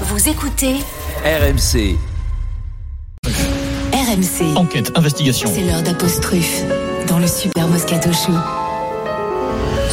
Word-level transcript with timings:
Vous 0.00 0.28
écoutez 0.28 0.74
RMC. 1.24 1.96
RMC. 3.92 4.56
Enquête, 4.56 4.90
investigation. 4.96 5.50
C'est 5.52 5.62
l'heure 5.62 5.82
d'Apostruf 5.82 6.62
dans 7.06 7.18
le 7.18 7.26
Super 7.26 7.68
Moscato 7.68 8.10
Show. 8.12 8.32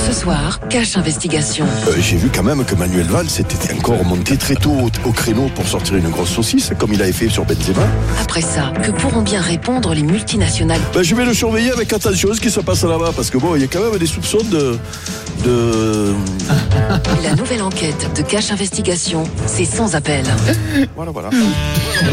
Ce 0.08 0.14
soir, 0.20 0.60
cache 0.70 0.98
investigation. 0.98 1.66
Euh, 1.88 1.94
J'ai 2.00 2.18
vu 2.18 2.30
quand 2.34 2.44
même 2.44 2.66
que 2.66 2.76
Manuel 2.76 3.06
Valls 3.06 3.28
était 3.40 3.74
encore 3.74 4.04
monté 4.04 4.36
très 4.36 4.56
tôt 4.56 4.72
au, 4.72 5.08
au 5.08 5.12
créneau 5.12 5.50
pour 5.56 5.68
sortir 5.68 5.96
une 5.96 6.10
grosse 6.10 6.30
saucisse, 6.32 6.72
comme 6.78 6.92
il 6.94 7.02
avait 7.02 7.12
fait 7.14 7.30
sur 7.30 7.46
Benzema. 7.46 7.84
Après 8.22 8.42
ça, 8.42 8.74
que 8.84 8.92
pourront 8.92 9.22
bien 9.22 9.40
répondre 9.42 9.94
les 9.94 10.04
multinationales? 10.04 10.82
Ben, 10.94 11.04
je 11.04 11.16
vais 11.16 11.24
le 11.26 11.34
surveiller 11.34 11.72
avec 11.72 11.94
attention 11.94 12.34
ce 12.34 12.42
qui 12.42 12.50
se 12.50 12.60
passe 12.60 12.84
là-bas, 12.84 13.12
parce 13.16 13.30
que 13.30 13.38
bon, 13.38 13.56
il 13.56 13.62
y 13.62 13.64
a 13.64 13.68
quand 13.68 13.80
même 13.90 13.98
des 14.00 14.08
soupçons 14.08 14.44
de. 14.52 14.78
De... 15.44 16.14
La 17.24 17.36
nouvelle 17.36 17.62
enquête 17.62 18.10
de 18.16 18.22
cache 18.22 18.52
investigation, 18.52 19.24
c'est 19.46 19.66
sans 19.66 19.96
appel. 19.96 20.24
Voilà, 20.96 21.12
voilà. 21.12 21.30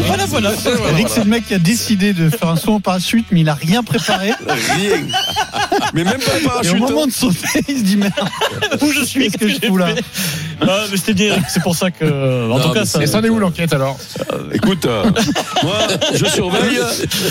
Voilà, 0.05 0.25
voilà. 0.25 0.51
Eric, 0.91 1.07
c'est 1.09 1.23
le 1.23 1.29
mec 1.29 1.45
qui 1.47 1.53
a 1.53 1.59
décidé 1.59 2.13
de 2.13 2.29
faire 2.29 2.49
un 2.49 2.55
saut 2.55 2.73
en 2.75 2.79
parachute, 2.79 3.25
mais 3.31 3.41
il 3.41 3.49
a 3.49 3.53
rien 3.53 3.83
préparé. 3.83 4.31
Rien. 4.47 4.91
Mais 5.93 6.03
même 6.03 6.19
pas 6.19 6.31
le 6.35 6.41
Et 6.41 6.45
au 6.45 6.49
parachute. 6.49 6.79
moment 6.79 7.07
de 7.07 7.11
sauter, 7.11 7.63
il 7.67 7.77
se 7.79 7.83
dit 7.83 7.97
merde, 7.97 8.13
Où 8.81 8.91
je 8.91 9.03
suis, 9.03 9.25
qu'est-ce 9.25 9.37
que 9.37 9.47
je 9.47 9.57
j'ai 9.61 9.67
fous 9.67 9.77
là 9.77 9.87
fait? 9.95 10.03
Ah, 10.61 10.83
mais 10.91 10.97
c'était 10.97 11.13
bien, 11.13 11.27
Eric, 11.27 11.43
c'est 11.49 11.63
pour 11.63 11.75
ça 11.75 11.91
que. 11.91 12.49
En 12.51 12.59
tout 12.59 12.69
cas, 12.71 12.85
ça. 12.85 13.01
Et 13.01 13.07
ça 13.07 13.19
en 13.19 13.23
est 13.23 13.29
où 13.29 13.39
l'enquête 13.39 13.73
alors 13.73 13.97
Écoute, 14.53 14.85
euh, 14.85 15.03
moi, 15.63 15.77
je 16.13 16.25
surveille. 16.25 16.79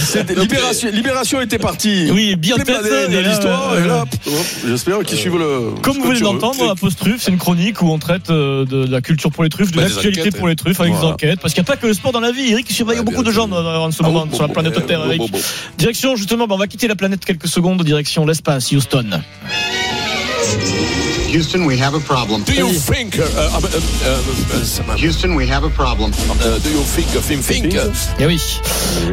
C'est- 0.00 0.30
Libération, 0.38 0.88
Libération 0.92 1.40
était 1.40 1.58
partie. 1.58 2.10
Oui, 2.10 2.36
bien 2.36 2.56
Plein 2.56 2.64
tête. 2.82 2.84
de 3.10 3.12
et 3.14 3.22
là, 3.22 3.28
l'histoire, 3.28 3.72
euh, 3.72 3.84
et 3.84 3.88
là, 3.88 4.04
pff, 4.10 4.34
hop, 4.34 4.46
j'espère 4.68 4.98
qu'ils 5.00 5.18
suivent 5.18 5.36
le. 5.38 5.72
Comme 5.82 5.96
vous 5.98 6.02
venez 6.04 6.14
que 6.14 6.18
tu 6.18 6.24
veux. 6.24 6.30
d'entendre, 6.38 6.70
Apostrophe, 6.70 7.16
c'est 7.18 7.30
une 7.30 7.38
chronique 7.38 7.82
où 7.82 7.90
on 7.90 7.98
traite 7.98 8.30
euh, 8.30 8.64
de 8.64 8.86
la 8.90 9.00
culture 9.00 9.30
pour 9.30 9.44
les 9.44 9.50
truffes, 9.50 9.70
de 9.72 9.76
Bah, 9.76 9.82
des 9.84 9.88
l'actualité 9.90 10.20
enquêtes, 10.22 10.36
pour 10.36 10.48
les 10.48 10.56
truffes, 10.56 10.80
avec 10.80 10.92
des 10.92 10.98
Voilà. 10.98 11.14
enquêtes. 11.14 11.40
Parce 11.40 11.54
qu'il 11.54 11.62
n'y 11.62 11.66
a 11.68 11.72
pas 11.72 11.76
que 11.76 11.86
le 11.86 11.94
sport 11.94 12.12
dans 12.12 12.20
la 12.20 12.32
vie. 12.32 12.50
Eric 12.52 12.66
il 12.70 12.74
surveille 12.74 12.98
Ah, 13.00 13.02
beaucoup 13.02 13.22
bien 13.22 13.30
de 13.30 13.34
gens 13.34 13.46
sûr. 13.46 13.56
en 13.56 13.86
en 13.86 13.90
ce 13.90 14.02
moment 14.02 14.26
sur 14.32 14.42
la 14.42 14.48
planète 14.48 14.86
Terre, 14.86 15.04
Eric. 15.06 15.22
Direction, 15.76 16.16
justement, 16.16 16.46
bah, 16.46 16.54
on 16.54 16.58
va 16.58 16.66
quitter 16.66 16.88
la 16.88 16.96
planète 16.96 17.24
quelques 17.24 17.48
secondes, 17.48 17.82
direction 17.82 18.24
l'espace, 18.26 18.70
Houston. 18.72 19.06
Houston, 21.28 21.66
we 21.66 21.78
have 21.78 21.94
a 21.94 22.00
problem. 22.00 22.42
Do 22.44 22.52
you 22.54 22.68
think 22.72 23.18
uh, 23.18 23.22
uh, 23.22 23.60
uh, 23.60 24.92
uh, 24.92 24.96
Houston, 24.96 25.34
we 25.36 25.46
have 25.50 25.62
a 25.64 25.68
problem. 25.68 26.10
uh, 26.10 26.58
Do 26.62 26.70
you 26.70 26.82
think 26.82 27.08
think 27.22 27.42
think 27.42 27.76
Eh 28.18 28.26
oui. 28.26 28.40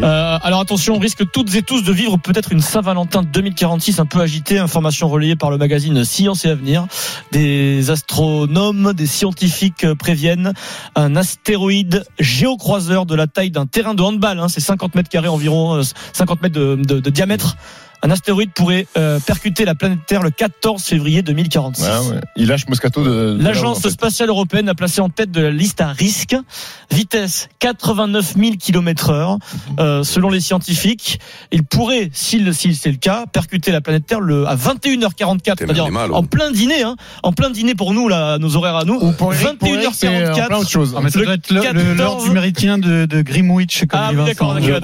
Euh, 0.01 0.37
alors 0.41 0.61
attention, 0.61 0.95
on 0.95 0.99
risque 0.99 1.29
toutes 1.31 1.53
et 1.55 1.61
tous 1.61 1.81
de 1.83 1.91
vivre 1.91 2.17
peut-être 2.17 2.51
une 2.53 2.61
Saint-Valentin 2.61 3.21
2046 3.23 3.99
un 3.99 4.05
peu 4.05 4.21
agitée. 4.21 4.57
Information 4.59 5.09
relayée 5.09 5.35
par 5.35 5.51
le 5.51 5.57
magazine 5.57 6.05
Science 6.05 6.45
et 6.45 6.49
Avenir. 6.49 6.87
Des 7.33 7.89
astronomes, 7.91 8.93
des 8.93 9.07
scientifiques 9.07 9.83
euh, 9.83 9.95
préviennent 9.95 10.53
un 10.95 11.15
astéroïde 11.17 12.05
géocroiseur 12.19 13.05
de 13.05 13.15
la 13.15 13.27
taille 13.27 13.51
d'un 13.51 13.65
terrain 13.65 13.93
de 13.93 14.01
handball. 14.01 14.39
Hein, 14.39 14.47
c'est 14.47 14.61
50 14.61 14.95
mètres 14.95 15.09
carrés 15.09 15.27
environ, 15.27 15.75
euh, 15.75 15.83
50 16.13 16.41
mètres 16.41 16.55
de, 16.55 16.75
de- 16.75 16.99
de 17.01 17.09
diamètre 17.09 17.57
un 18.05 18.11
astéroïde 18.11 18.51
pourrait 18.53 18.85
euh, 18.97 19.19
percuter 19.19 19.65
la 19.65 19.73
planète 19.73 19.99
Terre 20.05 20.21
le 20.21 20.29
14 20.29 20.83
février 20.83 21.23
2046. 21.23 21.83
Ouais, 21.83 21.89
ouais. 21.89 22.21
Il 22.35 22.47
lâche 22.47 22.67
Moscato 22.67 23.03
de. 23.03 23.35
L'agence 23.39 23.87
spatiale 23.89 24.29
européenne 24.29 24.69
a 24.69 24.75
placé 24.75 25.01
en 25.01 25.09
tête 25.09 25.31
de 25.31 25.41
la 25.41 25.49
liste 25.49 25.81
à 25.81 25.87
risque. 25.87 26.35
Vitesse 26.91 27.49
89 27.59 28.35
000 28.37 28.55
km 28.59 29.09
heure. 29.09 29.31
Mhm. 29.31 29.75
Euh, 29.79 30.03
selon 30.03 30.29
les 30.29 30.39
scientifiques, 30.39 31.19
il 31.51 31.63
pourrait, 31.63 32.11
s'il 32.13 32.53
c'est 32.53 32.91
le 32.91 32.97
cas, 32.97 33.25
percuter 33.25 33.71
la 33.71 33.81
planète 33.81 34.05
Terre 34.05 34.21
le, 34.21 34.47
à 34.47 34.55
21h44, 34.55 35.55
c'est-à-dire 35.57 35.85
en, 35.85 36.19
oh. 36.19 36.21
plein 36.21 36.51
dîner, 36.51 36.83
hein, 36.83 36.95
en 37.23 37.33
plein 37.33 37.49
dîner 37.49 37.73
pour 37.73 37.95
nous 37.95 38.07
là, 38.07 38.37
nos 38.37 38.55
horaires 38.55 38.75
à 38.75 38.85
nous. 38.85 38.99
21h44. 38.99 40.05
Euh, 40.05 40.47
plein 40.47 40.57
autre 40.57 40.69
chose. 40.69 40.95
Ça 41.09 41.19
le 41.19 41.29
être 41.31 41.51
l'heure 41.51 42.23
du 42.23 42.29
méridien 42.29 42.77
de, 42.77 43.07
de 43.07 43.21
Greenwich. 43.23 43.85
Comme 43.87 43.99
ah, 43.99 44.11
d'accord. 44.13 44.53
Le, 44.53 44.67
le, 44.67 44.77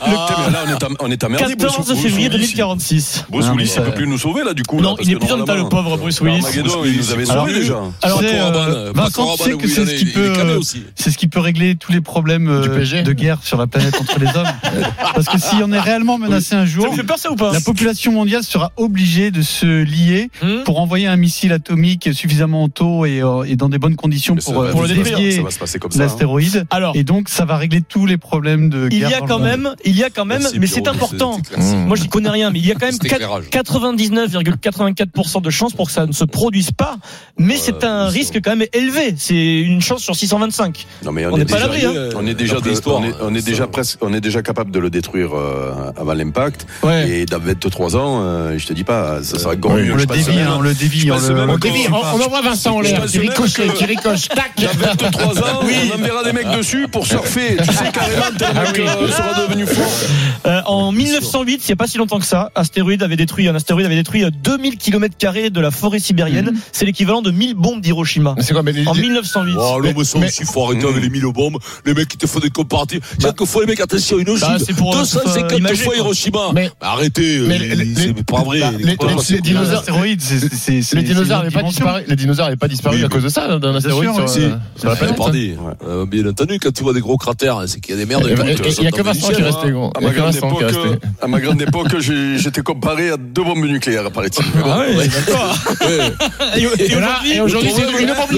ah, 0.00 0.48
là, 0.50 0.64
on 0.66 0.70
est 0.70 0.82
à, 0.82 0.88
on 0.98 1.10
est 1.10 1.36
14 1.38 1.94
février 1.94 2.28
minute 2.40 2.56
46. 2.56 3.26
Bruce 3.28 3.46
Willis, 3.48 3.72
ah, 3.76 3.80
il 3.80 3.80
ne 3.80 3.86
peut 3.86 3.94
plus 3.94 4.06
nous 4.06 4.18
sauver 4.18 4.44
là 4.44 4.54
du 4.54 4.62
coup. 4.62 4.80
Non, 4.80 4.96
il 5.00 5.10
est 5.10 5.16
plus 5.16 5.28
dans 5.28 5.54
le 5.54 5.68
pauvre 5.68 5.96
Bruce 5.96 6.20
Willis. 6.20 6.44
Il 6.54 6.96
nous 6.96 7.12
avait 7.12 7.26
sauvé 7.26 7.52
déjà. 7.52 7.80
Alors, 8.02 8.20
euh, 8.22 8.92
Vincent, 8.94 9.36
tu 9.36 9.42
sais 9.42 9.56
que 9.56 9.68
c'est 9.68 9.86
ce 9.86 9.94
qui 9.94 10.06
peut, 10.06 10.32
euh, 10.38 10.60
c'est 10.94 11.10
ce 11.10 11.18
qui 11.18 11.28
peut 11.28 11.40
régler 11.40 11.74
tous 11.74 11.92
les 11.92 12.00
problèmes 12.00 12.48
euh, 12.48 13.02
de 13.02 13.12
guerre 13.12 13.42
sur 13.42 13.58
la 13.58 13.66
planète 13.66 13.94
entre 14.00 14.18
les 14.18 14.26
hommes. 14.26 14.46
Parce 15.14 15.26
que 15.26 15.38
si 15.38 15.56
on 15.62 15.72
est 15.72 15.80
réellement 15.80 16.18
menacé 16.18 16.54
un 16.54 16.64
jour, 16.64 16.94
la 17.52 17.60
population 17.60 18.12
mondiale 18.12 18.42
sera 18.42 18.72
obligée 18.76 19.30
de 19.30 19.42
se 19.42 19.82
lier 19.82 20.30
hmm 20.42 20.60
pour 20.64 20.80
envoyer 20.80 21.06
un 21.06 21.16
missile 21.16 21.52
atomique 21.52 22.10
suffisamment 22.12 22.68
tôt 22.68 23.06
et 23.06 23.22
dans 23.56 23.68
des 23.68 23.78
bonnes 23.78 23.96
conditions 23.96 24.36
pour 24.36 24.62
le. 24.62 24.72
L'astéroïde. 25.96 26.66
Alors, 26.70 26.94
et 26.96 27.04
donc 27.04 27.28
ça 27.28 27.44
va 27.44 27.56
régler 27.56 27.80
tous 27.82 28.06
les 28.06 28.16
problèmes 28.16 28.68
de 28.68 28.88
guerre. 28.88 29.08
Il 29.08 29.10
y 29.10 29.14
a 29.14 29.20
quand 29.20 29.38
même, 29.38 29.74
il 29.84 29.96
y 29.96 30.04
a 30.04 30.10
quand 30.10 30.24
même, 30.24 30.46
mais 30.58 30.66
c'est 30.66 30.88
important. 30.88 31.38
Moi, 31.86 31.96
j'y 31.96 32.08
rien, 32.28 32.50
mais 32.50 32.58
il 32.58 32.66
y 32.66 32.70
a 32.70 32.74
quand 32.74 32.86
même 32.86 32.92
C'est 33.00 33.08
quatre- 33.08 33.22
éclairage. 33.22 33.44
99,84% 33.50 35.40
de 35.42 35.50
chances 35.50 35.72
pour 35.72 35.86
que 35.86 35.92
ça 35.92 36.06
ne 36.06 36.12
se 36.12 36.24
produise 36.24 36.70
pas. 36.72 36.96
Mais 37.38 37.56
c'est 37.56 37.84
un 37.84 38.06
risque 38.08 38.40
quand 38.42 38.56
même 38.56 38.66
élevé. 38.72 39.14
C'est 39.16 39.60
une 39.60 39.80
chance 39.80 40.02
sur 40.02 40.14
625. 40.16 40.86
Non 41.04 41.12
mais 41.12 41.26
On 41.26 41.36
n'est 41.36 41.42
est 41.42 41.44
pas 41.46 41.56
à 41.64 41.68
déjà, 41.68 41.86
l'abri, 41.86 41.86
hein. 41.86 42.08
on 42.16 42.26
est 42.26 42.34
déjà, 42.34 42.60
de- 42.60 42.70
on 42.86 43.04
est, 43.04 43.14
on 43.22 43.34
est 43.34 43.44
déjà 43.44 43.66
presque, 43.66 43.98
on 44.02 44.12
est 44.12 44.20
déjà 44.20 44.42
capable 44.42 44.70
de 44.70 44.78
le 44.78 44.90
détruire 44.90 45.30
euh, 45.34 45.92
avant 45.96 46.14
l'impact. 46.14 46.66
Ouais. 46.82 47.08
Et 47.10 47.26
dans 47.26 47.38
23 47.38 47.96
ans, 47.96 48.20
euh, 48.22 48.58
je 48.58 48.66
te 48.66 48.72
dis 48.72 48.84
pas, 48.84 49.22
ça 49.22 49.38
sera 49.38 49.54
encore 49.54 49.72
Oui, 49.72 49.82
mieux. 49.82 49.92
On 49.92 49.96
le 49.96 50.06
dévie, 50.06 50.36
même- 50.36 50.46
hein, 50.48 50.54
on 50.58 50.60
le 50.62 50.74
dévie. 50.74 51.10
on 51.10 51.18
le- 51.18 51.50
on 51.50 51.58
dévie. 51.58 51.86
Envoie 51.88 52.40
Vincent 52.42 52.76
en 52.76 52.80
l'air, 52.80 53.04
qui 53.06 53.18
ricoche, 53.18 53.54
qui 53.54 53.84
ricoche, 53.84 54.28
tac 54.28 54.52
Dans 54.56 54.86
23 54.96 55.38
ans, 55.38 55.60
on 55.62 55.94
enverra 56.00 56.24
des 56.24 56.32
mecs 56.32 56.50
dessus 56.56 56.88
pour 56.88 57.06
surfer. 57.06 57.56
Tu 57.58 57.72
sais 57.74 57.90
carrément 57.92 58.36
tellement 58.36 58.62
Ah 58.66 58.72
que 58.72 58.82
sera 59.10 59.46
devenu 59.46 59.66
fort. 59.66 59.90
Euh, 60.46 60.60
en 60.66 60.90
1908, 60.92 61.62
il 61.64 61.66
n'y 61.68 61.72
a 61.72 61.76
pas 61.76 61.86
si 61.86 61.98
longtemps 61.98 62.09
que 62.18 62.26
ça, 62.26 62.50
astéroïde 62.54 63.02
avait 63.02 63.16
détruit, 63.16 63.48
un 63.48 63.54
astéroïde 63.54 63.86
avait 63.86 63.94
détruit 63.96 64.24
euh, 64.24 64.30
2000 64.42 64.76
km 64.76 65.14
de 65.50 65.60
la 65.60 65.70
forêt 65.70 65.98
sibérienne. 65.98 66.52
C'est 66.72 66.84
l'équivalent 66.84 67.22
de 67.22 67.30
1000 67.30 67.54
bombes 67.54 67.80
d'Hiroshima. 67.80 68.34
Mais 68.36 68.42
c'est 68.42 68.52
quoi 68.52 68.62
mais 68.62 68.72
les- 68.72 68.86
En 68.86 68.92
les- 68.92 69.02
1908. 69.02 69.54
Oh, 69.58 69.78
Mais- 69.82 69.92
mais- 69.92 69.98
aussi, 70.28 70.44
faut 70.44 70.64
arrêter 70.64 70.86
avec 70.86 71.02
les 71.02 71.10
mille 71.10 71.24
bombes. 71.32 71.58
Les 71.84 71.94
mecs 71.94 72.08
qui 72.08 72.16
te 72.18 72.26
font 72.26 72.38
des 72.40 72.50
comparatifs. 72.50 73.00
Chaque 73.20 73.44
fois, 73.44 73.62
les 73.62 73.68
mecs, 73.68 73.80
attention, 73.80 74.18
une 74.18 74.24
Bah, 74.24 74.32
ogive. 74.32 74.64
c'est 74.66 74.74
pour, 74.76 74.94
euh, 74.94 74.98
250 74.98 75.58
imager, 75.58 75.76
fois 75.76 75.94
quoi. 75.94 75.96
Hiroshima. 76.04 76.40
Mais- 76.54 76.70
Arrêtez, 76.80 77.40
mais 77.46 77.54
euh, 77.54 77.58
les- 77.58 77.74
les- 77.76 77.94
c'est 77.94 78.24
pas 78.24 78.42
vrai. 78.42 78.60
bah, 78.60 78.70
les 78.78 78.96
dinosaures- 79.40 79.84
c'est- 80.20 80.54
c'est- 80.54 80.82
c'est- 80.82 80.96
Les 80.96 81.02
dinosaures 81.02 81.38
c'est 81.38 81.44
n'avaient 81.44 81.50
pas 81.50 81.62
disparu. 81.62 82.02
Les 82.06 82.16
dinosaures 82.16 82.46
n'avaient 82.46 82.56
pas 82.56 82.68
disparu 82.68 82.96
Oui, 82.96 83.04
à 83.04 83.08
cause 83.08 83.22
de 83.24 83.28
ça, 83.28 83.58
d'un 83.58 83.74
astéroïde 83.74 84.10
euh. 84.18 84.56
Euh, 85.86 86.06
bien 86.06 86.26
entendu, 86.26 86.58
quand 86.60 86.72
tu 86.72 86.82
vois 86.82 86.92
des 86.94 87.00
gros 87.00 87.16
cratères, 87.16 87.62
c'est 87.66 87.80
qu'il 87.80 87.94
y 87.94 87.98
a 87.98 88.00
des 88.00 88.06
merdes. 88.06 88.24
Il 88.24 88.30
y 88.30 88.32
a 88.32 88.36
que 88.90 88.96
t'en 88.96 89.02
Vincent 89.02 89.28
qui 89.28 89.40
est 89.40 89.44
resté, 89.44 89.70
gros. 89.70 89.86
À 89.94 90.00
Il 90.00 90.06
ma 91.28 91.40
grande 91.40 91.62
époque, 91.62 91.99
j'étais 92.00 92.62
comparé 92.62 93.10
à 93.10 93.16
deux 93.16 93.42
bombes 93.42 93.64
nucléaires, 93.64 94.10
paraît-il. 94.10 94.44
Ah 94.64 94.80
ouais, 94.80 95.06
d'accord. 95.08 95.58
Ouais. 95.82 96.12
Et, 96.56 96.82
et 96.82 96.92
Et 96.92 96.94
là, 96.96 97.20
aujourd'hui, 97.44 97.72
c'est 97.74 97.82
une 97.82 98.14
bombe, 98.14 98.28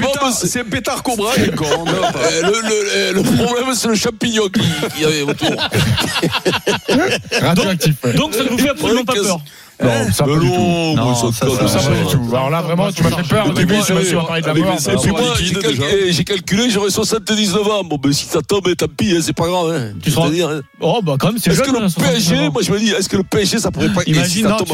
pétard, 0.00 0.32
c'est- 0.32 0.46
c'est 0.46 0.64
pétard 0.64 1.02
Cobra, 1.02 1.32
le, 1.36 1.52
le, 1.52 3.12
le 3.14 3.22
problème, 3.22 3.74
c'est 3.74 3.88
le 3.88 3.94
champignon 3.94 4.48
qui, 4.48 4.60
qui 4.96 5.04
avait 5.04 5.22
autour. 5.22 5.50
Radioactif. 7.40 7.94
donc 8.16 8.34
ça 8.34 8.44
ne 8.44 8.48
vous 8.48 8.58
fait 8.58 8.70
absolument 8.70 9.04
pas 9.04 9.14
peur. 9.14 9.38
Non, 9.82 10.12
ça 10.12 10.24
pas 10.24 10.30
du 10.38 10.46
tout. 10.46 10.94
non, 10.96 11.14
ça, 11.14 11.46
pas 11.46 11.68
ça, 11.68 11.78
du 11.90 12.06
tout. 12.10 12.28
Alors 12.34 12.50
là, 12.50 12.60
vraiment, 12.62 12.90
tu 12.92 13.02
m'as 13.02 13.10
fait 13.10 13.28
peur. 13.28 13.48
Au 13.48 13.52
début, 13.52 13.74
je 13.86 13.92
me 13.94 14.04
suis 14.04 14.14
parlé 14.16 14.42
de 14.42 14.46
la 14.46 14.54
mort. 14.54 14.74
Et 14.74 14.96
puis 14.96 15.10
moi, 15.10 15.20
j'ai 15.38 16.20
eh, 16.20 16.24
calculé, 16.24 16.70
j'aurais 16.70 16.90
79 16.90 17.66
ans. 17.68 17.84
Bon, 17.84 17.96
ben, 17.96 18.12
si 18.12 18.26
ça 18.26 18.40
tombe, 18.42 18.74
tant 18.76 18.86
pis, 18.94 19.14
hein, 19.16 19.20
c'est 19.22 19.32
pas 19.32 19.46
grave. 19.46 19.70
hein. 19.74 19.92
Tu 20.02 20.10
seras- 20.10 20.28
hein. 20.28 20.60
Oh 20.80 21.00
bah 21.02 21.14
quand 21.18 21.28
même 21.28 21.38
c'est 21.38 21.50
Est-ce 21.50 21.60
que 21.62 21.70
le 21.70 21.88
79 21.88 22.12
PSG, 22.12 22.48
moi 22.50 22.62
je 22.62 22.72
me 22.72 22.78
dis, 22.78 22.90
est-ce 22.90 23.08
que 23.08 23.16
le 23.16 23.22
PSG 23.22 23.58
ça 23.58 23.70
pourrait 23.70 23.92
pas. 23.92 24.02
Imagine, 24.06 24.48
ça 24.48 24.56
tombe 24.56 24.68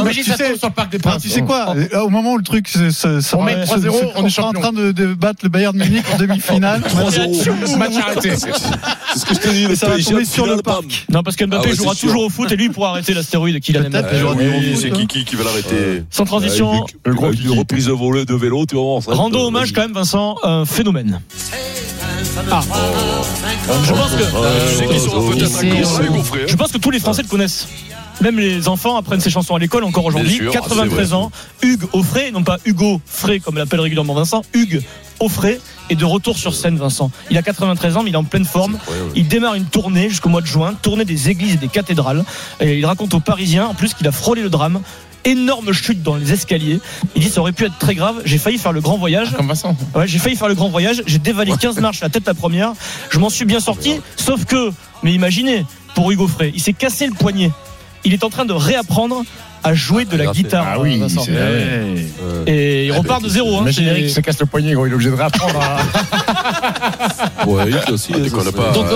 Imagine 0.00 0.24
ça 0.24 0.38
tombe 0.38 0.56
sur 0.56 0.68
le 0.68 0.72
Parc 0.74 0.90
des 0.92 0.98
Ah, 1.04 1.08
Princes. 1.10 1.22
tu 1.22 1.28
sais 1.28 1.42
quoi 1.42 1.74
euh, 1.76 2.00
Au 2.00 2.08
moment 2.08 2.32
où 2.32 2.38
le 2.38 2.42
truc 2.44 2.68
On 2.74 2.78
met 2.84 2.90
se- 2.90 3.06
3-0, 3.72 3.92
se- 3.92 4.04
on 4.16 4.26
est 4.26 4.38
en 4.40 4.52
train 4.52 4.72
de, 4.72 5.14
battre 5.14 5.40
le 5.42 5.48
Bayern 5.48 5.76
de 5.76 5.84
Munich 5.84 6.04
en 6.12 6.16
demi-finale. 6.18 6.80
3-0. 6.88 7.76
Match 7.76 7.92
arrêté. 7.96 8.32
C'est 8.36 9.18
ce 9.18 9.24
que 9.26 9.34
je 9.34 9.40
te 9.40 9.48
dis, 9.48 9.64
le 9.64 9.72
Et 9.72 9.76
ça 9.76 9.88
va 9.88 9.94
PSG 9.96 10.24
sur 10.24 10.46
le 10.46 10.56
parc. 10.58 11.06
Non 11.10 11.22
parce 11.22 11.36
qu'Mbappé 11.36 11.70
Ah 11.72 11.74
jouera 11.74 11.94
toujours 11.94 12.24
au 12.24 12.30
foot 12.30 12.50
et 12.50 12.56
lui 12.56 12.64
il 12.66 12.70
pourra 12.70 12.90
arrêter 12.90 13.14
l'astéroïde 13.14 13.60
qu'il 13.60 13.76
a 13.76 13.82
Peut-être 13.82 14.08
Oui, 14.48 14.76
c'est 14.76 14.90
qui, 14.90 15.02
hein. 15.02 15.06
qui, 15.06 15.24
qui 15.24 15.36
va 15.36 15.44
l'arrêter 15.44 16.04
Sans 16.10 16.24
transition, 16.24 16.84
Le 17.04 17.14
gros 17.14 17.32
une 17.32 17.58
reprise 17.58 17.86
de 17.86 17.92
volet 17.92 18.24
de 18.24 18.34
vélo, 18.34 18.66
tu 18.66 18.76
vas 18.76 18.82
voir. 18.82 19.02
rendons 19.06 19.46
hommage 19.46 19.72
quand 19.72 19.82
même 19.82 19.92
Vincent, 19.92 20.36
un 20.42 20.64
phénomène. 20.64 21.20
Ah. 22.50 22.62
Je 26.46 26.56
pense 26.56 26.72
que 26.72 26.78
tous 26.78 26.90
les 26.90 27.00
Français 27.00 27.22
le 27.22 27.28
connaissent. 27.28 27.68
Même 28.20 28.38
les 28.38 28.68
enfants 28.68 28.96
apprennent 28.96 29.20
ces 29.20 29.30
chansons 29.30 29.54
à 29.54 29.58
l'école 29.58 29.84
encore 29.84 30.04
aujourd'hui. 30.04 30.38
Bien 30.40 30.52
sûr, 30.52 30.62
93 30.62 30.98
c'est 30.98 31.04
vrai. 31.06 31.14
ans, 31.14 31.30
Hugues 31.62 31.84
Offray, 31.92 32.30
non 32.30 32.44
pas 32.44 32.58
Hugo 32.64 33.00
Frey 33.06 33.40
comme 33.40 33.56
l'appelle 33.56 33.80
régulièrement 33.80 34.14
Vincent, 34.14 34.42
Hugues 34.54 34.82
Offray 35.18 35.60
est 35.90 35.94
de 35.94 36.04
retour 36.04 36.38
sur 36.38 36.54
scène 36.54 36.76
Vincent. 36.76 37.10
Il 37.30 37.38
a 37.38 37.42
93 37.42 37.96
ans 37.96 38.02
mais 38.02 38.10
il 38.10 38.14
est 38.14 38.16
en 38.16 38.24
pleine 38.24 38.44
forme. 38.44 38.78
Il 39.14 39.28
démarre 39.28 39.54
une 39.54 39.66
tournée 39.66 40.08
jusqu'au 40.08 40.28
mois 40.28 40.40
de 40.40 40.46
juin, 40.46 40.74
tournée 40.82 41.04
des 41.04 41.30
églises 41.30 41.54
et 41.54 41.58
des 41.58 41.68
cathédrales. 41.68 42.24
Et 42.60 42.78
il 42.78 42.86
raconte 42.86 43.14
aux 43.14 43.20
Parisiens 43.20 43.66
en 43.66 43.74
plus 43.74 43.94
qu'il 43.94 44.06
a 44.06 44.12
frôlé 44.12 44.42
le 44.42 44.50
drame. 44.50 44.80
énorme 45.24 45.72
chute 45.72 46.02
dans 46.02 46.16
les 46.16 46.32
escaliers. 46.32 46.80
Il 47.14 47.22
dit 47.22 47.28
ça 47.28 47.40
aurait 47.40 47.52
pu 47.52 47.64
être 47.64 47.78
très 47.78 47.94
grave. 47.94 48.22
J'ai 48.24 48.38
failli 48.38 48.58
faire 48.58 48.72
le 48.72 48.80
grand 48.80 48.98
voyage. 48.98 49.30
Comme 49.36 49.48
Vincent. 49.48 49.76
Ouais, 49.94 50.06
j'ai 50.08 50.18
failli 50.18 50.36
faire 50.36 50.48
le 50.48 50.54
grand 50.54 50.68
voyage. 50.68 51.02
J'ai 51.06 51.18
dévalé 51.18 51.52
15 51.58 51.78
marches 51.78 52.00
la 52.00 52.08
tête 52.08 52.26
la 52.26 52.34
première. 52.34 52.72
Je 53.10 53.18
m'en 53.18 53.30
suis 53.30 53.44
bien 53.44 53.60
sorti. 53.60 54.00
Sauf 54.16 54.44
que, 54.44 54.72
mais 55.04 55.12
imaginez, 55.12 55.64
pour 55.94 56.10
Hugo 56.10 56.26
Frey, 56.26 56.50
il 56.54 56.60
s'est 56.60 56.72
cassé 56.72 57.06
le 57.06 57.12
poignet. 57.12 57.50
Il 58.04 58.12
est 58.12 58.24
en 58.24 58.30
train 58.30 58.44
de 58.44 58.52
réapprendre 58.52 59.22
à 59.64 59.74
jouer 59.74 60.04
de 60.04 60.16
la 60.16 60.30
Ah, 60.30 60.32
guitare. 60.32 60.66
Ah 60.72 60.80
oui, 60.80 60.98
Vincent. 60.98 61.22
c'est 61.24 61.30
vrai. 61.32 61.94
Et 62.46 62.86
il 62.86 62.92
repart 62.92 63.22
de 63.22 63.28
zéro. 63.28 63.60
Hein, 63.60 63.66
Eric 63.78 64.06
qui 64.06 64.12
se 64.12 64.20
casse 64.20 64.40
le 64.40 64.46
poignet, 64.46 64.72
gros, 64.74 64.86
il 64.86 64.90
est 64.90 64.94
obligé 64.94 65.10
de 65.10 65.14
réapprendre 65.14 65.60
à. 65.60 65.78
Ouais, 67.46 67.70
aussi. 67.92 68.12
On 68.14 68.18
déconne 68.18 68.52
pas. 68.52 68.70
Donc, 68.72 68.86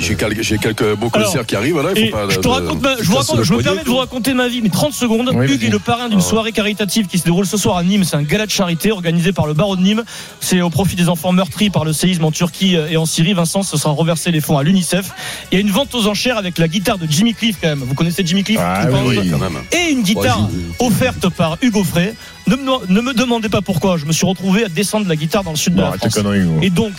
J'ai 0.00 0.14
quel- 0.16 0.42
j'ai 0.42 0.58
quelques 0.58 0.94
beaux 0.96 1.08
Alors, 1.12 1.26
concerts 1.26 1.46
qui 1.46 1.56
arrivent 1.56 1.80
là. 1.80 1.90
Il 1.96 2.02
Et 2.02 2.10
faut 2.10 2.16
pas. 2.16 2.28
je 2.28 2.36
te 2.36 2.42
de- 2.42 2.48
raconte, 2.48 2.82
ma- 2.82 2.96
je, 2.98 3.02
vous 3.04 3.14
casses 3.16 3.26
raconte- 3.28 3.38
le 3.38 3.44
je 3.44 3.54
me 3.54 3.62
permets 3.62 3.82
de 3.82 3.88
vous 3.88 3.96
raconter 3.96 4.34
ma 4.34 4.48
vie, 4.48 4.60
mais 4.62 4.68
30 4.68 4.92
secondes. 4.92 5.30
Oui, 5.34 5.46
Hugues 5.46 5.64
est 5.64 5.68
le 5.70 5.78
parrain 5.78 6.08
d'une 6.08 6.20
soirée 6.20 6.52
caritative 6.52 7.06
qui 7.06 7.18
se 7.18 7.24
déroule 7.24 7.46
ce 7.46 7.56
soir 7.56 7.76
à 7.76 7.82
Nîmes. 7.84 8.04
C'est 8.04 8.16
un 8.16 8.22
gala 8.22 8.46
de 8.46 8.50
charité 8.50 8.92
organisé 8.92 9.32
par 9.32 9.46
le 9.46 9.54
barreau 9.54 9.76
de 9.76 9.82
Nîmes. 9.82 10.04
C'est 10.40 10.60
au 10.60 10.70
profit 10.70 10.96
des 10.96 11.08
enfants 11.08 11.32
meurtris 11.32 11.70
par 11.70 11.84
le 11.84 11.92
séisme 11.92 12.24
en 12.24 12.30
Turquie 12.32 12.76
et 12.90 12.96
en 12.96 13.06
Syrie. 13.06 13.32
Vincent, 13.34 13.62
ce 13.62 13.76
sera 13.76 13.92
reversé 13.92 14.30
les 14.30 14.40
fonds 14.40 14.58
à 14.58 14.62
l'UNICEF. 14.62 15.10
Il 15.50 15.54
y 15.54 15.58
a 15.58 15.60
une 15.60 15.70
vente 15.70 15.94
aux 15.94 16.06
enchères 16.06 16.38
avec 16.38 16.58
la 16.58 16.68
guitare 16.68 16.98
de 16.98 17.06
Jimmy 17.08 17.34
Cliff 17.34 17.56
quand 17.60 17.68
même. 17.68 17.80
Vous 17.86 17.94
connaissez 17.94 18.24
Jimmy 18.26 18.44
Cliff 18.44 18.58
Ah 18.60 18.86
parle 18.90 19.06
oui. 19.06 19.16
de- 19.28 19.30
Quand 19.30 19.38
même. 19.38 19.58
Et 19.72 19.90
une 19.92 20.02
guitare 20.02 20.40
Ouais, 20.80 20.86
offerte 20.86 21.28
par 21.30 21.56
Hugo 21.62 21.84
Frey. 21.84 22.14
Ne 22.46 22.56
me, 22.56 22.92
ne 22.92 23.00
me 23.00 23.14
demandez 23.14 23.48
pas 23.48 23.62
pourquoi. 23.62 23.96
Je 23.96 24.04
me 24.04 24.12
suis 24.12 24.26
retrouvé 24.26 24.64
à 24.64 24.68
descendre 24.68 25.08
la 25.08 25.16
guitare 25.16 25.44
dans 25.44 25.52
le 25.52 25.56
sud 25.56 25.74
de 25.76 25.80
la 25.80 25.92
France. 25.92 26.18
Et 26.60 26.68
donc, 26.70 26.92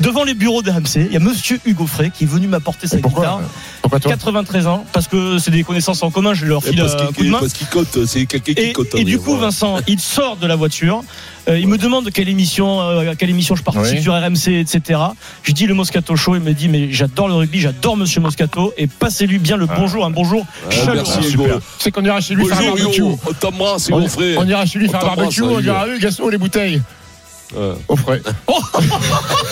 devant 0.00 0.22
les 0.24 0.34
bureaux 0.34 0.51
d'RMC, 0.60 0.96
il 1.06 1.12
y 1.12 1.16
a 1.16 1.20
monsieur 1.20 1.58
Hugo 1.64 1.86
Frey 1.86 2.10
qui 2.10 2.24
est 2.24 2.26
venu 2.26 2.48
m'apporter 2.48 2.86
sa 2.86 2.98
pourquoi 2.98 3.22
guitare. 3.24 3.40
Pourquoi 3.80 4.00
toi 4.00 4.10
93 4.10 4.66
ans, 4.66 4.84
parce 4.92 5.08
que 5.08 5.38
c'est 5.38 5.50
des 5.50 5.62
connaissances 5.64 6.02
en 6.02 6.10
commun, 6.10 6.34
je 6.34 6.44
leur 6.44 6.62
file 6.62 6.78
Parce 6.78 6.94
un 6.94 7.06
coup 7.06 7.12
de 7.12 7.16
qu'il 7.16 7.30
main. 7.30 7.38
parce 7.40 7.52
qu'il 7.54 7.66
cote, 7.68 8.04
c'est 8.06 8.26
quelqu'un 8.26 8.52
qui 8.52 8.60
Et, 8.60 8.72
cote. 8.72 8.94
et 8.94 9.04
du 9.04 9.14
hein, 9.14 9.18
coup, 9.18 9.24
voilà. 9.32 9.46
Vincent, 9.46 9.78
il 9.86 9.98
sort 10.00 10.36
de 10.36 10.46
la 10.46 10.56
voiture. 10.56 11.02
euh, 11.48 11.58
il 11.58 11.66
me 11.68 11.78
demande 11.78 12.10
quelle 12.10 12.28
émission, 12.28 12.80
euh, 12.82 13.10
à 13.12 13.14
quelle 13.16 13.30
émission 13.30 13.56
je 13.56 13.62
participe 13.62 13.96
Oui. 13.96 14.02
sur 14.02 14.12
RMC, 14.14 14.48
etc. 14.60 15.00
Je 15.42 15.52
dis 15.52 15.66
le 15.66 15.74
Moscato 15.74 16.14
Show. 16.16 16.34
Il 16.36 16.42
me 16.42 16.52
dit 16.52 16.68
mais 16.68 16.92
j'adore 16.92 17.28
le 17.28 17.34
rugby, 17.34 17.60
j'adore 17.60 17.96
Monsieur 17.96 18.20
Moscato 18.20 18.72
et 18.76 18.86
passez-lui 18.88 19.38
bien 19.38 19.56
le 19.56 19.66
Ah. 19.70 19.74
bonjour, 19.78 20.04
un 20.04 20.10
bonjour 20.10 20.44
chaleureux. 20.70 20.94
merci, 20.96 21.18
Ah, 21.22 21.26
Hugo. 21.28 21.46
sais 21.78 21.90
qu'on 21.90 22.04
ira 22.04 22.20
chez 22.20 22.34
lui 22.34 22.46
faire 22.46 22.58
un 22.58 22.64
barbecue. 22.64 22.98
Hugo. 23.00 23.18
On 23.28 23.32
t'embrasse, 23.32 23.88
On, 23.92 23.98
Hugo 24.00 24.08
Frey. 24.08 24.34
on 24.38 24.46
ira 24.46 24.66
chez 24.66 24.78
lui 24.80 24.88
On 24.88 24.90
faire 24.92 25.02
un 25.04 25.16
barbecue, 25.16 25.42
on 25.42 25.50
Hugo. 25.50 25.60
dira, 25.60 25.86
eux, 25.88 25.98
Gaston, 25.98 26.28
les 26.28 26.38
bouteilles. 26.38 26.80
Ouais. 27.54 27.72
Au 27.88 27.96
frais. 27.96 28.22
C'est 28.24 28.32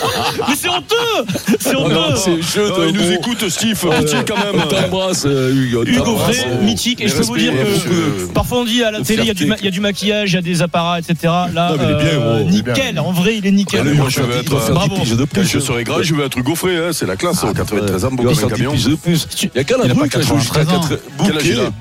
honteux, 0.77 1.33
c'est 1.59 1.71
Ah 1.75 1.79
honteux. 1.79 2.15
c'est 2.15 2.41
jeu 2.41 2.71
Ah, 2.75 2.81
il 2.87 2.93
nous 2.95 3.11
écoute, 3.11 3.47
Steve. 3.49 3.77
Ouais. 3.85 3.99
Pitié 3.99 4.19
quand 4.27 4.37
même. 4.37 4.61
On 4.63 4.67
t'embrasse, 4.67 5.23
euh, 5.25 5.53
Hugo. 5.53 5.83
Hugo. 5.85 6.17
Frey, 6.17 6.37
mythique. 6.61 7.01
Et 7.01 7.07
je 7.07 7.15
peux 7.15 7.23
vous 7.23 7.37
dire 7.37 7.53
que 7.53 8.31
parfois 8.33 8.59
on 8.59 8.65
dit 8.65 8.83
à 8.83 8.91
la 8.91 9.01
télé, 9.01 9.23
il 9.23 9.27
y, 9.27 9.67
a 9.67 9.71
du 9.71 9.79
maquillage, 9.79 10.31
il 10.31 10.35
y 10.35 10.37
a 10.37 10.41
des 10.41 10.61
apparats, 10.61 10.99
etc. 10.99 11.15
Là, 11.53 11.71
Non, 11.71 11.77
mais 11.77 11.83
il 11.85 11.91
est 11.91 12.03
bien, 12.11 12.21
euh, 12.21 12.43
nickel. 12.43 12.99
En 12.99 13.11
vrai, 13.11 13.37
il 13.37 13.45
est 13.45 13.49
Ah, 13.49 13.51
nickel. 13.51 13.83
je 14.09 14.21
être. 14.21 14.71
bravo. 14.73 14.95
10 14.95 15.01
piges 15.01 15.11
de 15.11 15.17
Quand 15.17 15.25
plus. 15.25 15.47
je 15.49 15.59
serai 15.59 15.83
grand, 15.83 16.01
je 16.01 16.13
veux 16.15 16.25
être 16.25 16.37
Hugo 16.37 16.55
Frey. 16.55 16.77
hein, 16.77 16.89
C'est 16.91 17.05
la 17.05 17.15
classe. 17.15 17.39
Ah, 17.43 17.51
93 17.55 18.05
ans, 18.05 18.09
Il 18.11 18.17
beau 18.17 18.23
doit 18.23 18.33
comme 18.33 18.43
un 18.45 18.47
faire 18.47 18.57
10 18.57 18.63
camion. 18.63 18.71
piges 18.73 18.85
de 18.87 18.95
plus. 18.95 19.27
Il 19.43 19.49
y 19.55 19.59
a 19.59 19.63
qu'à 19.63 19.77
la 19.77 19.85
Il 19.85 19.91
a 19.91 19.93
boule 19.93 20.03
pas 20.03 20.09
qui 20.09 20.17
a 20.17 20.21
joué 20.27 20.39
jusqu'à 20.39 20.65
93 20.65 20.77
ans. 20.77 20.81
4 21.17 21.27
Quel 21.27 21.37
âge 21.37 21.47
il 21.47 21.59
a 21.59 21.71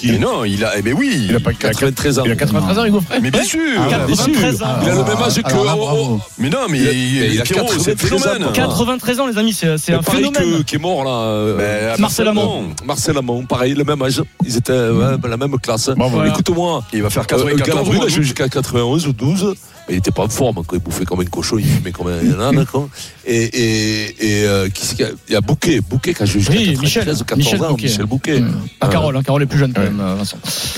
Qui 0.00 0.12
Mais 0.12 0.18
non, 0.18 0.44
il 0.46 0.64
a. 0.64 0.78
Eh 0.78 0.82
ben 0.82 0.94
oui. 0.96 1.26
Il 1.28 1.36
a 1.36 1.40
pas 1.40 1.52
93 1.52 2.18
ans. 2.20 2.22
Il 2.24 2.32
a 2.32 2.36
93 2.36 2.78
ans, 2.78 2.84
Hugo 2.86 3.00
Frey. 3.02 3.20
Mais 3.20 3.30
bien 3.30 3.44
sûr. 3.44 3.60
Ah, 3.78 4.06
Bien 4.06 4.16
sûr. 4.16 4.24
93 4.32 4.62
ans. 4.62 4.66
Il 4.82 4.88
a 4.88 4.94
le 4.94 5.04
même 5.04 5.22
âge 5.22 5.34
que. 5.42 5.52
Oh, 5.52 5.58
oh, 5.60 5.64
bravo. 5.76 6.20
Mais 6.38 6.48
non, 6.48 6.58
mais 6.70 6.78
Il 6.78 6.88
a- 6.88 6.92
il 6.92 7.34
il 7.34 7.40
a 7.40 7.42
Pierrot, 7.44 7.68
c'est 7.78 7.92
un 7.92 7.94
93 7.94 8.26
ans. 8.28 8.32
phénomène. 8.32 8.52
93 8.54 9.20
ans, 9.20 9.26
les 9.26 9.36
amis, 9.36 9.52
c'est 9.52 9.66
un 9.92 10.02
pareil 10.02 10.24
phénomène. 10.24 10.58
que, 10.58 10.62
qui 10.62 10.76
est 10.76 10.78
mort 10.78 11.04
là. 11.04 11.10
euh, 11.10 11.92
Ben, 11.92 12.00
Marcel 12.00 12.28
Amont. 12.28 12.64
Marcel 12.86 13.18
Amont, 13.18 13.44
pareil, 13.44 13.74
le 13.74 13.84
même 13.84 14.00
âge. 14.02 14.22
Ils 14.46 14.56
étaient 14.56 14.72
la 14.72 15.36
même 15.36 15.58
classe. 15.58 15.90
Voilà. 15.96 16.30
Écoute-moi, 16.30 16.82
Il 16.94 17.02
va 17.02 17.10
faire 17.10 17.22
euh, 17.24 17.26
94 17.26 17.68
Galabru, 17.68 17.90
il 17.92 17.96
a 17.96 18.00
mois. 18.00 18.08
joué 18.08 18.22
jusqu'à 18.22 18.48
91 18.48 19.06
ou 19.06 19.12
12. 19.12 19.54
Mais 19.90 19.96
il 19.96 19.98
était 19.98 20.12
pas 20.12 20.22
en 20.22 20.28
forme, 20.28 20.62
quoi. 20.64 20.78
il 20.78 20.80
bouffait 20.80 21.04
comme 21.04 21.18
un 21.20 21.24
cochon, 21.24 21.58
il 21.58 21.66
fumait 21.66 21.90
comme 21.90 22.06
un 22.06 22.40
âne. 22.40 22.64
quoi. 22.64 22.88
Et, 23.26 23.42
et, 23.42 24.40
et 24.40 24.46
euh, 24.46 24.68
qui 24.68 24.86
c'est 24.86 24.94
qu'il 24.94 25.04
y 25.04 25.08
a 25.08 25.12
Il 25.28 25.32
y 25.32 25.36
a 25.36 25.40
Bouquet, 25.40 25.80
Bouquet 25.80 26.14
qui 26.14 26.22
a 26.22 26.26
joué 26.26 26.42
Oui, 26.48 26.76
93 26.76 26.80
Michel, 26.80 27.02
ou 27.02 27.24
14 27.24 27.36
Michel 27.38 27.62
ans, 27.64 27.68
Bouquet. 27.70 27.82
Michel 27.88 28.06
Bouquet. 28.06 28.42
Ah, 28.80 28.86
Carole, 28.88 29.16
hein, 29.16 29.22
Carole 29.24 29.42
est 29.42 29.46
plus 29.46 29.58
jeune 29.58 29.72
quand 29.72 29.80
Ouais. 29.80 29.90
même, 29.90 30.00
euh, 30.00 30.14
Vincent. 30.14 30.36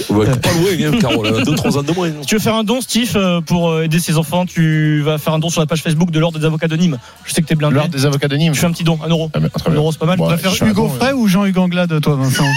Ouais, 0.08 0.24
pas 0.26 0.50
loin, 0.52 0.92
hein, 0.94 0.98
Carole, 0.98 1.28
2-3 1.44 1.78
ans 1.78 1.82
de 1.82 1.92
moins. 1.92 2.10
Si 2.22 2.26
tu 2.26 2.34
veux 2.36 2.40
faire 2.40 2.54
un 2.54 2.64
don, 2.64 2.80
Steve, 2.80 3.14
pour 3.46 3.80
aider 3.82 4.00
ses 4.00 4.16
enfants, 4.16 4.46
tu 4.46 5.02
vas 5.02 5.18
faire 5.18 5.34
un 5.34 5.38
don 5.38 5.50
sur 5.50 5.60
la 5.60 5.66
page 5.66 5.82
Facebook 5.82 6.10
de 6.10 6.18
l'Ordre 6.18 6.38
des 6.38 6.44
avocats 6.46 6.68
de 6.68 6.76
Nîmes. 6.76 6.98
Je 7.26 7.34
sais 7.34 7.42
que 7.42 7.46
t'es 7.46 7.54
blindé. 7.54 7.74
L'ordre 7.76 7.90
des 7.92 8.06
avocats 8.06 8.28
de 8.28 8.36
Nîmes. 8.36 8.52
Tu 8.54 8.60
fais 8.60 8.66
un 8.66 8.72
petit 8.72 8.84
don, 8.84 8.98
un 9.04 9.08
euro. 9.10 9.30
Ah, 9.34 9.38
Un 9.66 9.74
euro, 9.74 9.92
c'est 9.92 9.98
pas 9.98 10.06
mal. 10.06 10.16
Bon, 10.16 10.24
tu 10.26 10.30
vas 10.32 10.38
faire 10.38 10.54
je 10.54 10.64
Hugo 10.64 10.88
Frey 10.88 11.12
ou 11.12 11.28
Jean-Hugues 11.28 11.58
Anglade, 11.58 12.00
toi, 12.00 12.16
Vincent? 12.16 12.44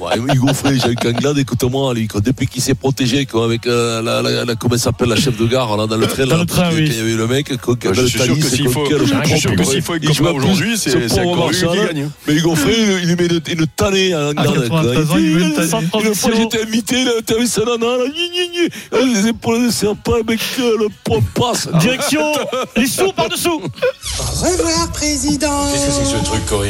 Ouais, 0.00 0.16
Hugo 0.34 0.52
Frey, 0.54 0.78
Jean-Luc 0.78 1.04
Anglade, 1.04 1.38
écoute-moi, 1.38 1.94
lui, 1.94 2.08
quoi, 2.08 2.20
depuis 2.20 2.46
qu'il 2.46 2.62
s'est 2.62 2.74
protégé, 2.74 3.26
quoi, 3.26 3.44
avec 3.44 3.66
euh, 3.66 4.00
la, 4.02 4.22
la, 4.22 4.44
la, 4.44 4.54
comment 4.56 4.74
elle 4.74 4.80
s'appelle, 4.80 5.08
la 5.08 5.16
chef 5.16 5.36
de 5.36 5.46
gare, 5.46 5.76
là, 5.76 5.86
dans 5.86 5.96
le 5.96 6.06
train, 6.06 6.24
Dans 6.24 6.36
là, 6.36 6.40
le 6.40 6.46
train, 6.46 6.70
quand 6.70 6.76
oui. 6.76 6.84
il 6.86 6.96
y 6.96 7.00
avait 7.00 7.14
le 7.14 7.26
mec, 7.26 7.56
quoi, 7.60 7.76
qui 7.76 7.82
Je 7.86 7.88
avait 7.90 8.02
le 8.02 8.08
suis 8.08 8.18
sûr 8.18 8.34
que 8.36 8.42
c'est 8.42 8.56
s'il 8.56 8.68
faut, 8.68 8.80
quoi, 8.84 8.90
je 8.90 8.96
le 8.96 9.06
suis 9.06 9.40
sûr 9.40 9.50
que 9.50 9.56
propre, 9.56 9.70
s'il 9.72 9.82
faut 9.82 9.94
il 9.96 10.06
comme 10.06 10.26
ça 10.26 10.32
aujourd'hui, 10.32 10.78
ce 10.78 10.90
c'est 10.90 11.08
c'est 11.08 11.20
encore 11.20 11.50
lui 11.50 11.56
qui 11.58 11.64
gagne. 11.64 12.10
Mais 12.26 12.34
Hugo 12.34 12.54
Frey, 12.56 12.74
il, 13.02 13.10
il 13.10 13.16
met 13.16 13.26
une, 13.26 13.40
une 13.60 13.66
tannée 13.66 14.14
à 14.14 14.28
Anglade, 14.28 14.68
quoi. 14.68 14.82
93 14.82 15.10
ans, 15.10 15.14
il 15.18 15.34
met 15.36 16.08
une 16.08 16.14
fois, 16.14 16.30
j'étais 16.36 16.62
invité, 16.62 17.04
là, 17.04 17.12
t'avais 17.24 17.46
sa 17.46 17.60
nana, 17.64 17.86
là, 17.86 18.04
gni, 18.06 18.30
gni, 18.30 18.48
gni. 18.48 18.68
Elle, 18.92 19.12
les 19.12 19.28
épaules 19.28 19.66
de 19.66 19.70
serpent, 19.70 20.16
mec, 20.26 20.40
euh, 20.58 20.76
le 20.80 20.86
poids 21.04 21.20
passe. 21.34 21.68
Direction 21.80 22.22
les 22.76 22.86
sous 22.86 23.12
par-dessous. 23.12 23.60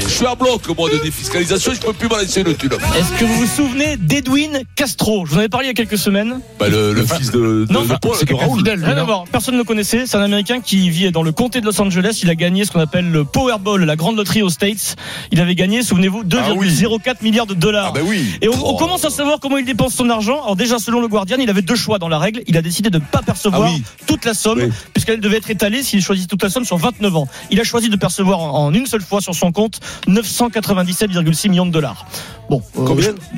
Je 0.04 0.08
suis 0.08 0.26
à 0.26 0.34
bloc, 0.34 0.62
moi, 0.76 0.90
de 0.90 0.98
défiscalisation, 0.98 1.72
je 1.74 1.80
peux 1.80 1.92
plus 1.92 2.08
balancer 2.08 2.42
le 2.42 2.54
thune. 2.54 2.70
Est-ce 3.14 3.20
que 3.20 3.24
vous 3.26 3.34
vous 3.34 3.46
souvenez 3.46 3.96
d'Edwin 3.98 4.62
Castro 4.74 5.26
Je 5.26 5.30
vous 5.30 5.36
en 5.36 5.40
avais 5.40 5.48
parlé 5.48 5.66
il 5.66 5.68
y 5.68 5.70
a 5.70 5.74
quelques 5.74 5.98
semaines. 5.98 6.40
Bah, 6.58 6.68
le, 6.68 6.92
le 6.92 7.04
fils 7.06 7.30
de, 7.30 7.66
de, 7.66 7.72
Non, 7.72 7.82
de 7.84 7.94
Paul, 8.00 8.16
C'est 8.18 8.26
de 8.28 8.34
Raoul. 8.34 8.58
fidèle, 8.58 8.82
Rien 8.84 8.94
à 8.96 9.00
non 9.00 9.04
voir. 9.04 9.24
Personne 9.30 9.54
ne 9.54 9.58
le 9.60 9.64
connaissait. 9.64 10.06
C'est 10.06 10.16
un 10.16 10.22
Américain 10.22 10.60
qui 10.60 10.90
vit 10.90 11.12
dans 11.12 11.22
le 11.22 11.30
comté 11.30 11.60
de 11.60 11.66
Los 11.66 11.80
Angeles. 11.80 12.20
Il 12.24 12.30
a 12.30 12.34
gagné 12.34 12.64
ce 12.64 12.72
qu'on 12.72 12.80
appelle 12.80 13.10
le 13.12 13.24
Powerball, 13.24 13.84
la 13.84 13.94
grande 13.96 14.16
loterie 14.16 14.42
aux 14.42 14.48
States. 14.48 14.96
Il 15.30 15.40
avait 15.40 15.54
gagné, 15.54 15.82
souvenez-vous, 15.82 16.24
2,04 16.24 16.40
Ah 16.44 16.52
oui. 16.56 17.12
milliards 17.22 17.46
de 17.46 17.54
dollars. 17.54 17.88
Ah 17.90 17.92
ben 17.94 18.02
oui. 18.04 18.24
Et 18.40 18.48
on, 18.48 18.66
on 18.66 18.76
commence 18.76 19.04
à 19.04 19.10
savoir 19.10 19.38
comment 19.40 19.58
il 19.58 19.64
dépense 19.66 19.94
son 19.94 20.08
argent. 20.10 20.42
Alors 20.42 20.56
déjà, 20.56 20.78
selon 20.78 21.00
le 21.00 21.06
Guardian, 21.08 21.36
il 21.38 21.48
avait 21.50 21.62
deux 21.62 21.76
choix 21.76 21.98
dans 22.00 22.08
la 22.08 22.18
règle. 22.18 22.42
Il 22.48 22.56
a 22.56 22.62
décidé 22.62 22.90
de 22.90 22.98
ne 22.98 23.04
pas 23.04 23.22
percevoir 23.22 23.68
Ah 23.68 23.72
oui. 23.72 23.84
toute 24.06 24.24
la 24.24 24.34
somme, 24.34 24.70
puisqu'elle 24.94 25.20
devait 25.20 25.36
être 25.36 25.50
étalée 25.50 25.82
s'il 25.82 26.02
choisit 26.02 26.28
toute 26.28 26.42
la 26.42 26.50
somme 26.50 26.64
sur 26.64 26.78
29 26.78 27.14
ans. 27.16 27.28
Il 27.50 27.60
a 27.60 27.64
choisi 27.64 27.88
de 27.88 27.96
percevoir 27.96 28.40
en, 28.40 28.66
en 28.66 28.74
une 28.74 28.86
seule 28.86 29.02
fois 29.02 29.20
sur 29.20 29.34
son 29.34 29.52
compte 29.52 29.78
997,6 30.08 31.50
millions 31.50 31.66
de 31.66 31.70
dollars. 31.72 32.06
Bon, 32.50 32.60
euh, 32.78 32.84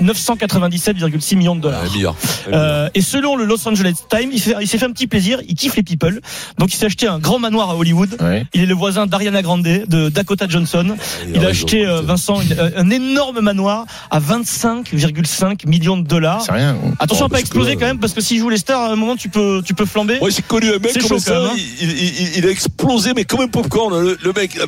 997,6 0.00 1.36
millions 1.36 1.56
de 1.56 1.60
dollars. 1.60 1.82
Milliard. 1.92 2.14
Euh, 2.52 2.88
et 2.94 3.00
selon 3.00 3.36
le 3.36 3.44
Los 3.44 3.66
Angeles 3.68 3.94
Times, 4.10 4.30
il 4.32 4.40
s'est 4.40 4.54
il 4.60 4.68
s'est 4.68 4.78
fait 4.78 4.86
un 4.86 4.92
petit 4.92 5.06
plaisir, 5.06 5.40
il 5.48 5.54
kiffe 5.54 5.76
les 5.76 5.82
people. 5.82 6.20
Donc 6.58 6.72
il 6.72 6.76
s'est 6.76 6.86
acheté 6.86 7.06
un 7.06 7.18
grand 7.18 7.38
manoir 7.38 7.70
à 7.70 7.76
Hollywood. 7.76 8.16
Ouais. 8.20 8.46
Il 8.54 8.62
est 8.62 8.66
le 8.66 8.74
voisin 8.74 9.06
d'Ariana 9.06 9.42
Grande, 9.42 9.62
de 9.62 10.08
Dakota 10.08 10.46
Johnson. 10.48 10.96
Il 11.34 11.44
a 11.44 11.48
acheté, 11.48 11.86
euh, 11.86 12.00
Vincent, 12.02 12.40
une- 12.40 12.52
euh, 12.58 12.70
un 12.76 12.90
énorme 12.90 13.40
manoir 13.40 13.86
à 14.10 14.18
25,5 14.20 15.66
millions 15.66 15.96
de 15.96 16.06
dollars. 16.06 16.42
C'est 16.44 16.52
rien. 16.52 16.76
Attention 16.98 17.24
Oh, 17.24 17.26
à 17.26 17.28
pas 17.28 17.32
parce 17.34 17.40
exploser 17.42 17.74
que- 17.74 17.80
quand 17.80 17.86
même, 17.86 17.98
parce 17.98 18.12
que 18.12 18.20
s'il 18.20 18.38
joue 18.38 18.50
les 18.50 18.58
stars, 18.58 18.80
à 18.82 18.92
un 18.92 18.96
moment 18.96 19.16
tu 19.16 19.28
peux, 19.28 19.62
tu 19.64 19.74
peux 19.74 19.86
flamber. 19.86 20.18
Moi, 20.20 20.30
j'ai 20.30 20.42
connu 20.42 20.68
un 20.68 20.78
mec 20.78 20.90
C'est 20.92 21.00
comme 21.00 21.08
chaud, 21.10 21.18
ça, 21.18 21.32
même, 21.40 21.50
hein. 21.50 21.56
il, 21.80 21.90
il- 21.90 22.20
il- 22.20 22.38
il 22.38 22.46
a 22.46 22.50
explosé, 22.50 23.12
mais 23.14 23.24
comme 23.24 23.40
un 23.40 23.48
popcorn. 23.48 23.98
Le, 24.00 24.18
le 24.22 24.32
mec, 24.32 24.58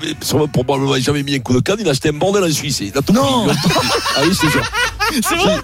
probablement 0.53 0.97
jamais 1.01 1.23
mis 1.23 1.35
un 1.35 1.39
coup 1.41 1.53
de 1.55 1.61
canne, 1.61 1.77
il 1.81 1.87
a 1.89 1.91
acheté 1.91 2.09
un 2.09 2.13
bordel 2.13 2.45
en 2.45 2.51
Suisse. 2.53 2.81
Il 2.81 2.97
a 2.97 3.03
tout 3.03 3.13
Non. 3.13 3.23
pris, 3.23 3.33
il 3.47 3.51
a 3.51 3.55
tout 3.63 3.69
pris. 3.69 3.89
Ah 4.17 4.21
oui, 4.25 4.35
c'est 4.41 4.49
ça. 4.51 4.59
C'est 5.13 5.35
vrai 5.37 5.57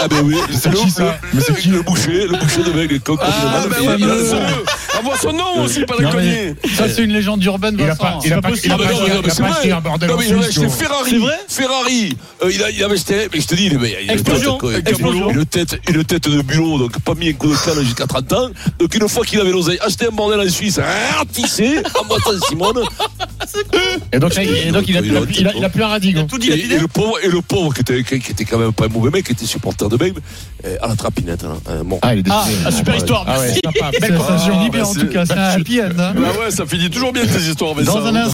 Ah 0.00 0.08
ben 0.08 0.20
oui, 0.24 0.36
C'est 0.52 0.68
le, 0.70 0.76
qui, 0.76 0.90
ça 0.90 1.02
le- 1.04 1.10
Mais 1.32 1.40
c'est 1.40 1.54
qui 1.56 1.68
le 1.68 1.82
boucher, 1.82 2.26
le 2.26 2.36
boucher 2.36 2.62
de 2.64 2.72
mec, 2.72 2.90
le 2.90 2.98
coq, 2.98 3.18
Ah, 3.22 3.64
le 3.64 3.70
ben 3.70 3.80
ouais, 3.88 3.98
le-. 3.98 4.98
Avoir 4.98 5.16
son 5.20 5.32
nom 5.32 5.62
aussi, 5.64 5.84
pas 5.84 5.94
Non, 6.00 6.10
déconner. 6.10 6.54
Ça, 6.76 6.88
c'est 6.88 7.02
une 7.04 7.12
légende 7.12 7.42
urbaine, 7.44 7.76
Il 7.78 7.84
a 7.84 7.88
Vincent. 7.94 8.02
pas, 8.02 8.18
il 8.24 8.32
a 8.32 8.40
pas 8.42 8.50
il 8.62 8.72
a 8.72 8.76
pas, 8.76 8.84
non, 8.84 8.90
mais 9.06 9.14
non, 9.14 9.20
mais 9.24 9.30
c'est 9.30 9.42
pas 9.42 9.48
vrai. 9.48 9.58
acheté 9.58 9.72
un 9.72 9.80
bordel 9.80 10.08
Non, 10.10 10.14
en 10.16 10.18
mais 10.18 10.26
il 10.26 10.32
avait 10.34 10.46
acheté 10.46 10.68
Ferrari. 10.68 11.18
vrai 11.18 11.34
Ferrari. 11.48 12.16
Euh, 12.44 12.50
il, 12.52 12.62
a, 12.62 12.70
il 12.70 12.84
avait 12.84 12.94
acheté, 12.94 13.28
mais 13.32 13.40
je 13.40 13.46
te 13.46 13.54
dis. 13.54 13.66
Une 13.68 15.46
tête, 15.46 15.80
une 15.88 16.04
tête 16.04 16.28
de 16.28 16.42
bulot, 16.42 16.78
donc 16.78 16.98
pas 17.00 17.14
mis 17.14 17.30
un 17.30 17.32
coup 17.34 17.48
de 17.48 17.56
canne 17.56 17.82
jusqu'à 17.84 18.06
30 18.06 18.32
ans. 18.32 18.48
Donc 18.78 18.94
une 18.94 19.08
fois 19.08 19.24
qu'il 19.24 19.40
avait 19.40 19.52
l'oseille, 19.52 19.78
acheté 19.80 20.06
un 20.06 20.10
bordel 20.10 20.40
en 20.40 20.50
Suisse, 20.50 20.80
ratissé, 21.16 21.78
en 21.98 22.04
boitant 22.04 22.30
Simone. 22.48 22.82
Et 24.12 24.18
donc, 24.18 24.36
et 24.38 24.70
donc 24.72 24.88
il, 24.88 24.96
a, 24.96 25.00
il, 25.00 25.16
a, 25.16 25.20
il, 25.38 25.46
a, 25.48 25.52
il 25.56 25.64
a 25.64 25.68
plus 25.68 25.82
un 25.82 25.88
radis, 25.88 26.12
gros. 26.12 26.24
Tout 26.24 26.36
Et, 26.36 26.40
dilapidé 26.40 26.74
et 26.74 26.78
le 26.78 26.88
pauvre, 26.88 27.18
et 27.22 27.28
le 27.28 27.40
pauvre 27.42 27.72
qui 27.74 27.80
était, 27.80 28.02
qui 28.04 28.14
était 28.32 28.44
quand 28.44 28.58
même 28.58 28.72
pas 28.72 28.86
un 28.86 28.88
mauvais 28.88 29.10
mec, 29.10 29.24
qui 29.26 29.32
était 29.32 29.46
supporter 29.46 29.88
de 29.88 29.96
même, 30.02 30.14
euh, 30.64 30.76
à 30.82 30.88
la 30.88 30.96
trapinette, 30.96 31.44
euh, 31.68 31.82
bon. 31.84 31.98
Ah, 32.02 32.14
il 32.14 32.20
est 32.20 32.24
Ah, 32.30 32.44
décédé. 32.46 32.62
ah, 32.66 32.70
super 32.72 32.96
histoire. 32.96 33.24
Ah 33.26 33.38
ouais. 33.40 33.48
Ça, 33.48 33.60
Belle 34.00 34.10
ça 34.10 34.16
bah, 34.16 34.82
en 34.82 34.92
c'est- 34.92 35.00
tout 35.00 35.06
cas. 35.08 35.26
C'est 35.26 35.32
un 35.34 35.42
happy 35.42 35.80
end. 35.80 35.84
hein. 35.98 36.12
Bah 36.16 36.20
ouais, 36.40 36.50
ça 36.50 36.66
finit 36.66 36.90
toujours 36.90 37.12
bien 37.12 37.24
tes 37.26 37.38
histoires, 37.40 37.74
mais 37.76 37.82
Dans 37.84 37.94
ça. 37.94 37.98
un 38.08 38.14
instant, 38.14 38.28